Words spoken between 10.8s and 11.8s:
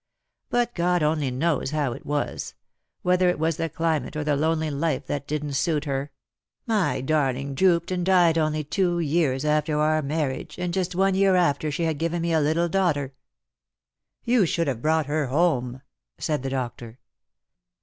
one year after